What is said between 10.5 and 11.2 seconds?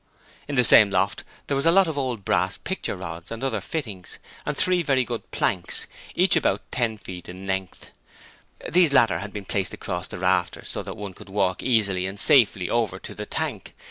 so that one